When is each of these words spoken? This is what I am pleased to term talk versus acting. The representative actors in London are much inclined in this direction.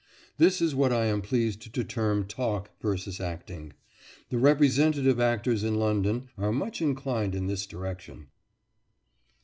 This 0.39 0.61
is 0.63 0.73
what 0.73 0.91
I 0.91 1.05
am 1.05 1.21
pleased 1.21 1.71
to 1.75 1.83
term 1.83 2.25
talk 2.25 2.71
versus 2.81 3.19
acting. 3.19 3.73
The 4.31 4.39
representative 4.39 5.19
actors 5.19 5.63
in 5.63 5.75
London 5.75 6.29
are 6.39 6.51
much 6.51 6.81
inclined 6.81 7.35
in 7.35 7.45
this 7.45 7.67
direction. 7.67 8.25